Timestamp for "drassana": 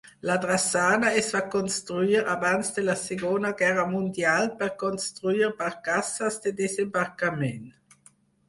0.43-1.09